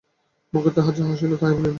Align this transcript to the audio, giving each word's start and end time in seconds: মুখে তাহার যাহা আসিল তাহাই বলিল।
মুখে 0.53 0.71
তাহার 0.75 0.93
যাহা 0.93 1.11
আসিল 1.11 1.31
তাহাই 1.37 1.55
বলিল। 1.55 1.69